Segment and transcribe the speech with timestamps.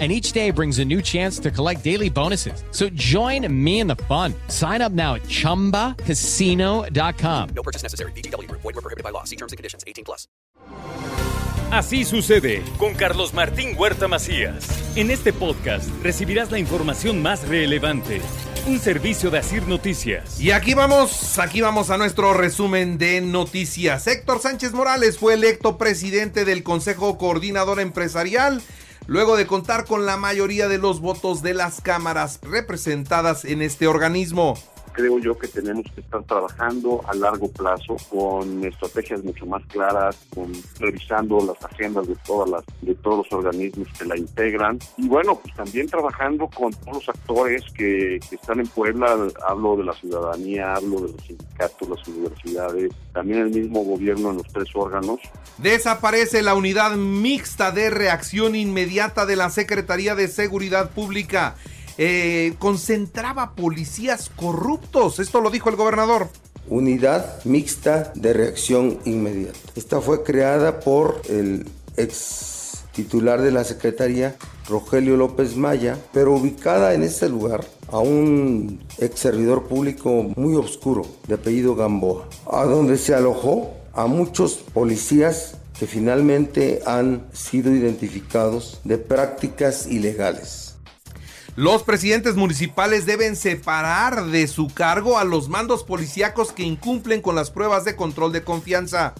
[0.00, 2.64] and each day brings a new chance to collect daily bonuses.
[2.72, 4.34] So join me in the fun.
[4.48, 7.48] Sign up now at ChumbaCasino.com.
[7.54, 8.10] No purchase necessary.
[8.16, 8.50] BGW.
[8.50, 9.22] Void were prohibited by law.
[9.22, 9.84] See terms and conditions.
[9.86, 10.26] 18 plus.
[11.70, 14.64] Así sucede con Carlos Martín Huerta Macías.
[14.96, 18.20] En este podcast recibirás la información más relevante.
[18.66, 20.40] Un servicio de Asir Noticias.
[20.40, 24.06] Y aquí vamos, aquí vamos a nuestro resumen de noticias.
[24.06, 28.62] Héctor Sánchez Morales fue electo presidente del Consejo Coordinador Empresarial
[29.06, 33.86] luego de contar con la mayoría de los votos de las cámaras representadas en este
[33.86, 34.54] organismo
[34.94, 40.16] creo yo que tenemos que estar trabajando a largo plazo con estrategias mucho más claras,
[40.34, 44.78] con revisando las agendas de todas las de todos los organismos que la integran.
[44.96, 49.76] Y bueno, pues también trabajando con todos los actores que, que están en Puebla, hablo
[49.76, 54.46] de la ciudadanía, hablo de los sindicatos, las universidades, también el mismo gobierno en los
[54.52, 55.20] tres órganos.
[55.58, 61.56] Desaparece la unidad mixta de reacción inmediata de la Secretaría de Seguridad Pública
[61.98, 65.18] eh, concentraba policías corruptos.
[65.18, 66.28] Esto lo dijo el gobernador.
[66.68, 69.58] Unidad mixta de reacción inmediata.
[69.76, 71.66] Esta fue creada por el
[71.96, 74.36] ex titular de la Secretaría,
[74.68, 81.06] Rogelio López Maya, pero ubicada en este lugar a un ex servidor público muy oscuro
[81.28, 88.80] de apellido Gamboa, a donde se alojó a muchos policías que finalmente han sido identificados
[88.84, 90.73] de prácticas ilegales.
[91.56, 97.36] Los presidentes municipales deben separar de su cargo a los mandos policíacos que incumplen con
[97.36, 99.14] las pruebas de control de confianza.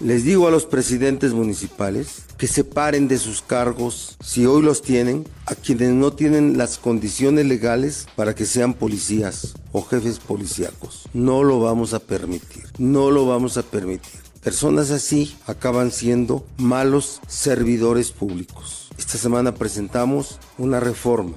[0.00, 5.28] Les digo a los presidentes municipales que separen de sus cargos, si hoy los tienen,
[5.44, 11.06] a quienes no tienen las condiciones legales para que sean policías o jefes policíacos.
[11.12, 14.20] No lo vamos a permitir, no lo vamos a permitir.
[14.42, 18.88] Personas así acaban siendo malos servidores públicos.
[18.96, 21.34] Esta semana presentamos una reforma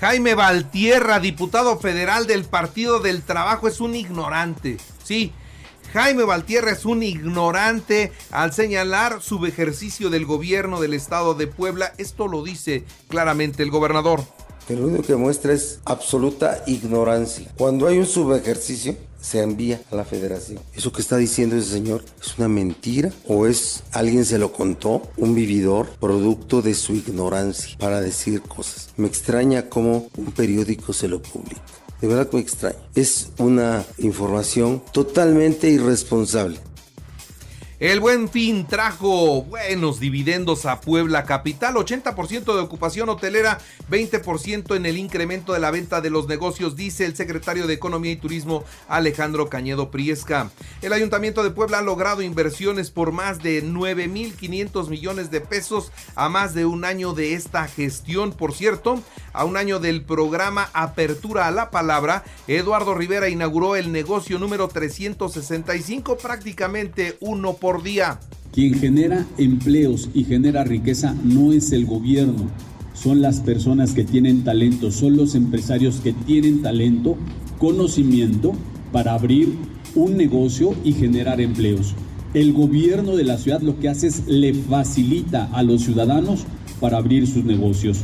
[0.00, 4.78] Jaime Valtierra, diputado federal del Partido del Trabajo, es un ignorante.
[5.04, 5.30] Sí,
[5.92, 11.92] Jaime Valtierra es un ignorante al señalar su ejercicio del gobierno del estado de Puebla.
[11.98, 14.22] Esto lo dice claramente el gobernador.
[14.70, 17.52] Lo único que muestra es absoluta ignorancia.
[17.58, 20.60] Cuando hay un subejercicio, se envía a la federación.
[20.74, 25.02] ¿Eso que está diciendo ese señor es una mentira o es alguien se lo contó,
[25.16, 28.90] un vividor, producto de su ignorancia para decir cosas?
[28.96, 31.62] Me extraña cómo un periódico se lo publica.
[32.00, 32.78] De verdad que me extraña.
[32.94, 36.58] Es una información totalmente irresponsable.
[37.80, 43.58] El buen fin trajo buenos dividendos a Puebla Capital, 80% de ocupación hotelera,
[43.90, 48.12] 20% en el incremento de la venta de los negocios, dice el secretario de Economía
[48.12, 50.50] y Turismo Alejandro Cañedo Priesca.
[50.82, 56.28] El Ayuntamiento de Puebla ha logrado inversiones por más de 9.500 millones de pesos a
[56.28, 58.32] más de un año de esta gestión.
[58.32, 59.02] Por cierto,
[59.32, 64.68] a un año del programa Apertura a la Palabra, Eduardo Rivera inauguró el negocio número
[64.68, 68.18] 365, prácticamente uno por día.
[68.52, 72.50] Quien genera empleos y genera riqueza no es el gobierno,
[73.00, 77.16] son las personas que tienen talento, son los empresarios que tienen talento,
[77.58, 78.52] conocimiento
[78.92, 79.54] para abrir
[79.94, 81.94] un negocio y generar empleos.
[82.34, 86.44] El gobierno de la ciudad lo que hace es le facilita a los ciudadanos
[86.80, 88.00] para abrir sus negocios.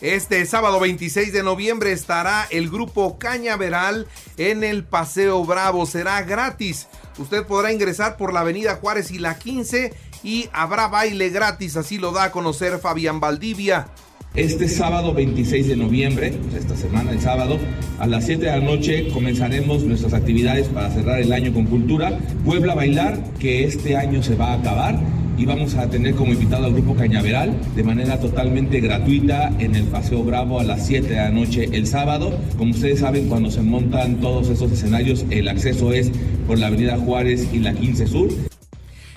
[0.00, 4.06] Este sábado 26 de noviembre estará el grupo Cañaveral
[4.36, 5.86] en el Paseo Bravo.
[5.86, 6.86] Será gratis.
[7.18, 9.92] Usted podrá ingresar por la Avenida Juárez y la 15
[10.22, 11.76] y habrá baile gratis.
[11.76, 13.88] Así lo da a conocer Fabián Valdivia.
[14.34, 17.58] Este sábado 26 de noviembre, pues esta semana, el sábado,
[17.98, 22.16] a las 7 de la noche comenzaremos nuestras actividades para cerrar el año con cultura.
[22.44, 25.00] Puebla Bailar, que este año se va a acabar
[25.38, 29.84] y vamos a tener como invitado al grupo Cañaveral de manera totalmente gratuita en el
[29.84, 32.36] Paseo Bravo a las 7 de la noche el sábado.
[32.58, 36.10] Como ustedes saben, cuando se montan todos esos escenarios, el acceso es
[36.46, 38.28] por la Avenida Juárez y la 15 Sur.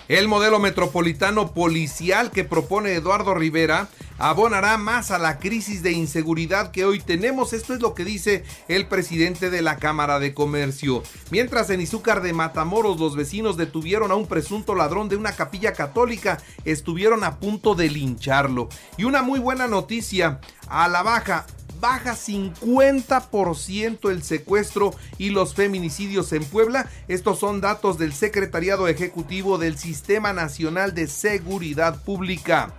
[0.07, 3.88] El modelo metropolitano policial que propone Eduardo Rivera
[4.21, 7.53] abonará más a la crisis de inseguridad que hoy tenemos.
[7.53, 11.01] Esto es lo que dice el presidente de la Cámara de Comercio.
[11.31, 15.73] Mientras en Izúcar de Matamoros los vecinos detuvieron a un presunto ladrón de una capilla
[15.73, 18.69] católica, estuvieron a punto de lincharlo.
[18.95, 21.47] Y una muy buena noticia, a la baja
[21.79, 26.88] baja 50% el secuestro y los feminicidios en Puebla.
[27.07, 32.71] Estos son datos del Secretariado Ejecutivo del Sistema Nacional de Seguridad Pública.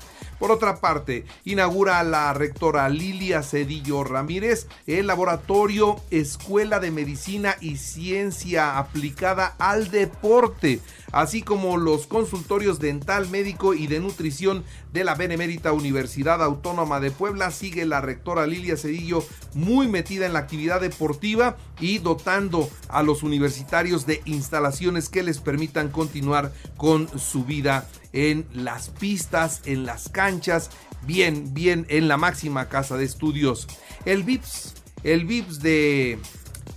[0.42, 7.76] Por otra parte, inaugura la rectora Lilia Cedillo Ramírez el laboratorio Escuela de Medicina y
[7.76, 10.80] Ciencia aplicada al deporte,
[11.12, 17.12] así como los consultorios dental, médico y de nutrición de la Benemérita Universidad Autónoma de
[17.12, 17.52] Puebla.
[17.52, 19.24] Sigue la rectora Lilia Cedillo
[19.54, 25.38] muy metida en la actividad deportiva y dotando a los universitarios de instalaciones que les
[25.38, 30.70] permitan continuar con su vida en las pistas, en las canchas,
[31.06, 33.66] bien, bien en la máxima casa de estudios.
[34.04, 36.18] El VIPS, el VIPS de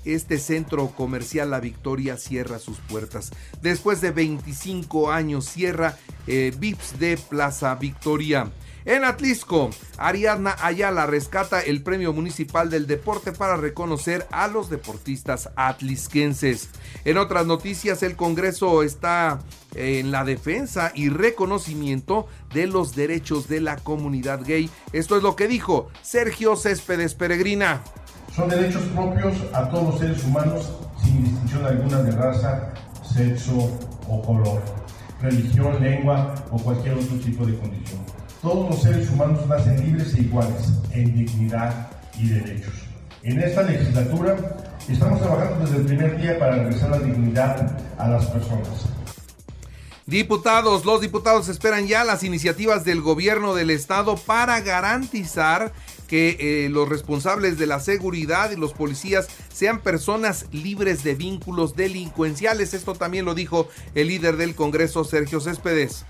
[0.06, 3.32] este centro comercial La Victoria cierra sus puertas.
[3.62, 5.98] Después de 25 años cierra
[6.28, 8.52] eh, VIPS de Plaza Victoria.
[8.86, 15.50] En Atlisco, Ariadna Ayala rescata el Premio Municipal del Deporte para reconocer a los deportistas
[15.56, 16.70] atlisquenses.
[17.04, 19.40] En otras noticias, el Congreso está
[19.74, 24.70] en la defensa y reconocimiento de los derechos de la comunidad gay.
[24.94, 27.82] Esto es lo que dijo Sergio Céspedes Peregrina.
[28.36, 30.72] Son derechos propios a todos los seres humanos
[31.04, 32.72] sin distinción alguna de raza,
[33.02, 33.72] sexo
[34.08, 34.62] o color,
[35.22, 38.25] religión, lengua o cualquier otro tipo de condición.
[38.46, 41.88] Todos los seres humanos nacen libres e iguales en dignidad
[42.20, 42.76] y derechos.
[43.24, 44.38] En esta legislatura
[44.88, 48.86] estamos trabajando desde el primer día para regresar la dignidad a las personas.
[50.06, 55.74] Diputados, los diputados esperan ya las iniciativas del gobierno del estado para garantizar
[56.08, 61.76] que eh, los responsables de la seguridad y los policías sean personas libres de vínculos
[61.76, 62.76] delincuenciales.
[62.76, 66.06] Esto también lo dijo el líder del Congreso, Sergio Céspedes.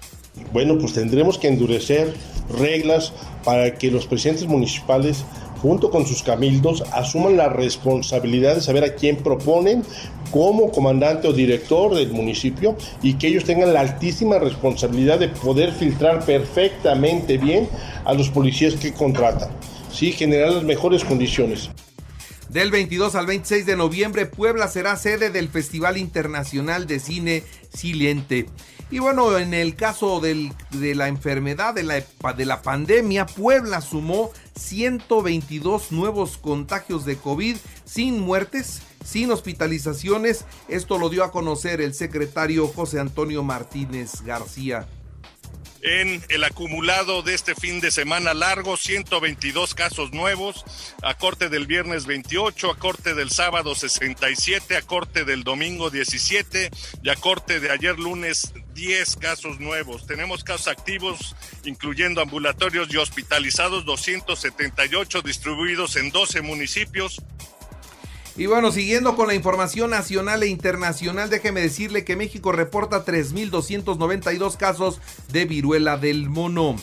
[0.51, 2.13] Bueno, pues tendremos que endurecer
[2.49, 5.25] reglas para que los presidentes municipales
[5.61, 9.83] junto con sus cabildos asuman la responsabilidad de saber a quién proponen
[10.31, 15.71] como comandante o director del municipio y que ellos tengan la altísima responsabilidad de poder
[15.71, 17.67] filtrar perfectamente bien
[18.03, 19.49] a los policías que contratan,
[19.91, 20.11] ¿sí?
[20.11, 21.69] generar las mejores condiciones.
[22.49, 27.43] Del 22 al 26 de noviembre, Puebla será sede del Festival Internacional de Cine
[27.73, 28.45] Silente.
[28.91, 30.51] Y bueno, en el caso de
[30.95, 32.03] la enfermedad, de la,
[32.33, 40.45] de la pandemia, Puebla sumó 122 nuevos contagios de COVID sin muertes, sin hospitalizaciones.
[40.67, 44.87] Esto lo dio a conocer el secretario José Antonio Martínez García
[45.85, 50.65] en el acumulado de este fin de semana largo, 122 casos nuevos,
[51.03, 56.71] a corte del viernes 28, a corte del sábado 67, a corte del domingo 17
[57.03, 60.07] y a corte de ayer lunes 10 casos nuevos.
[60.07, 61.35] Tenemos casos activos,
[61.65, 67.21] incluyendo ambulatorios y hospitalizados, 278 distribuidos en 12 municipios.
[68.37, 74.57] Y bueno, siguiendo con la información nacional e internacional, déjeme decirle que México reporta 3.292
[74.57, 74.99] casos
[75.31, 76.75] de viruela del mono.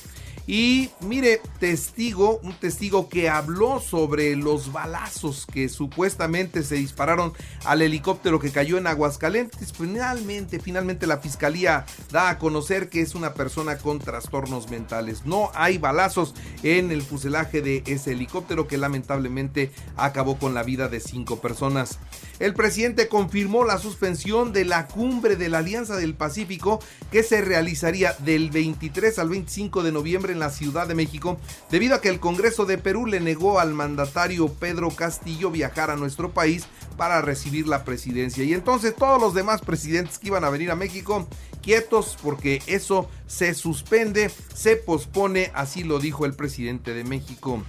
[0.46, 7.32] Y mire, testigo, un testigo que habló sobre los balazos que supuestamente se dispararon
[7.64, 9.72] al helicóptero que cayó en Aguascalientes.
[9.72, 15.24] Finalmente, finalmente la fiscalía da a conocer que es una persona con trastornos mentales.
[15.24, 20.88] No hay balazos en el fuselaje de ese helicóptero que lamentablemente acabó con la vida
[20.88, 21.98] de cinco personas.
[22.40, 26.80] El presidente confirmó la suspensión de la cumbre de la Alianza del Pacífico
[27.12, 31.38] que se realizaría del 23 al 25 de noviembre en la Ciudad de México
[31.70, 35.96] debido a que el Congreso de Perú le negó al mandatario Pedro Castillo viajar a
[35.96, 38.44] nuestro país para recibir la presidencia.
[38.44, 41.26] Y entonces todos los demás presidentes que iban a venir a México
[41.62, 47.62] quietos porque eso se suspende, se pospone, así lo dijo el presidente de México.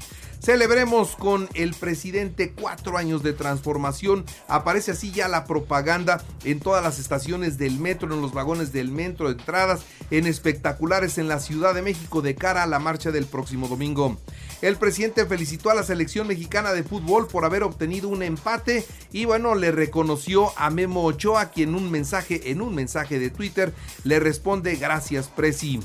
[0.43, 4.25] Celebremos con el presidente cuatro años de transformación.
[4.49, 8.91] Aparece así ya la propaganda en todas las estaciones del metro, en los vagones del
[8.91, 13.25] metro, entradas en espectaculares en la Ciudad de México de cara a la marcha del
[13.25, 14.17] próximo domingo.
[14.61, 19.23] El presidente felicitó a la selección mexicana de fútbol por haber obtenido un empate y
[19.23, 23.73] bueno, le reconoció a Memo Ochoa quien un mensaje en un mensaje de Twitter
[24.03, 25.79] le responde gracias Presi.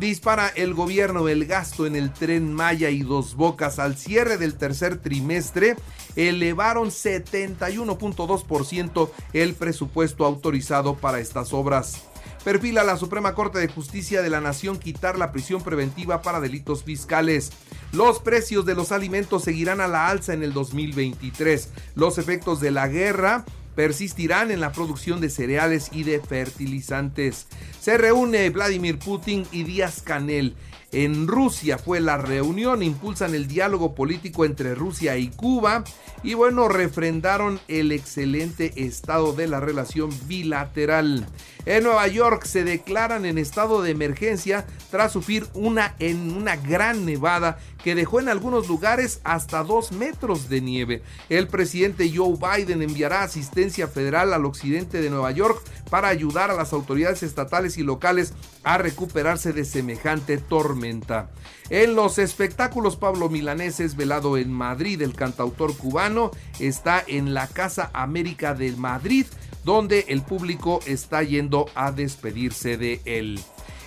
[0.00, 4.54] Dispara el gobierno el gasto en el tren Maya y Dos Bocas al cierre del
[4.54, 5.76] tercer trimestre.
[6.16, 12.04] Elevaron 71.2% el presupuesto autorizado para estas obras.
[12.42, 16.82] Perfila la Suprema Corte de Justicia de la Nación quitar la prisión preventiva para delitos
[16.82, 17.50] fiscales.
[17.92, 21.68] Los precios de los alimentos seguirán a la alza en el 2023.
[21.94, 27.46] Los efectos de la guerra persistirán en la producción de cereales y de fertilizantes.
[27.80, 30.54] Se reúne Vladimir Putin y Díaz Canel.
[30.92, 35.84] en Rusia fue la reunión, impulsan el diálogo político entre Rusia y Cuba
[36.22, 41.26] y bueno, refrendaron el excelente estado de la relación bilateral.
[41.64, 47.06] En Nueva York se declaran en estado de emergencia tras sufrir una, en una gran
[47.06, 51.02] nevada que dejó en algunos lugares hasta dos metros de nieve.
[51.28, 56.54] El presidente Joe Biden enviará asistencia federal al occidente de Nueva York para ayudar a
[56.54, 58.32] las autoridades estatales y locales
[58.62, 61.30] a recuperarse de semejante tormenta.
[61.70, 65.00] En los espectáculos, Pablo Milanés es velado en Madrid.
[65.02, 69.26] El cantautor cubano está en la Casa América de Madrid,
[69.64, 73.40] donde el público está yendo a despedirse de él.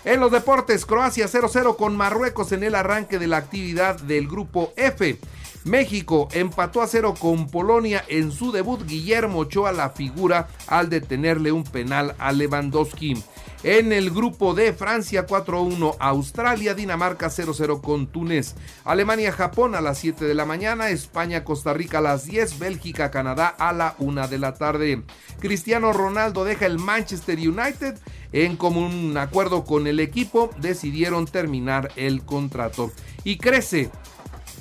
[0.06, 4.74] En los deportes, Croacia 0-0 con Marruecos en el arranque de la actividad del grupo
[4.76, 5.18] F.
[5.64, 8.86] México empató a cero con Polonia en su debut.
[8.86, 13.24] Guillermo Ochoa la figura al detenerle un penal a Lewandowski.
[13.64, 20.00] En el grupo de Francia 4-1, Australia, Dinamarca 0-0 con Túnez, Alemania, Japón a las
[20.00, 24.28] 7 de la mañana, España, Costa Rica a las 10, Bélgica, Canadá a la 1
[24.28, 25.04] de la tarde.
[25.40, 27.98] Cristiano Ronaldo deja el Manchester United
[28.34, 32.92] en común acuerdo con el equipo, decidieron terminar el contrato.
[33.24, 33.90] Y crece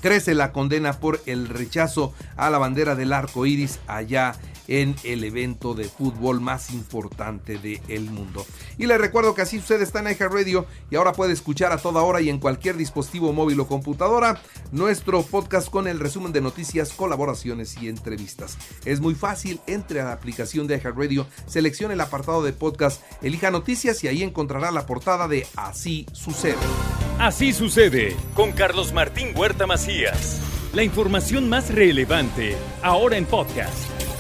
[0.01, 4.35] crece la condena por el rechazo a la bandera del arco iris allá
[4.69, 8.47] en el evento de fútbol más importante del mundo.
[8.79, 12.03] Y les recuerdo que así sucede está en Radio y ahora puede escuchar a toda
[12.03, 14.41] hora y en cualquier dispositivo móvil o computadora
[14.71, 18.57] nuestro podcast con el resumen de noticias, colaboraciones y entrevistas.
[18.85, 23.51] Es muy fácil, entre a la aplicación de Radio, seleccione el apartado de podcast, elija
[23.51, 26.57] noticias y ahí encontrará la portada de Así sucede.
[27.19, 30.41] Así sucede con Carlos Martín Huerta Macías.
[30.73, 34.02] La información más relevante ahora en podcast.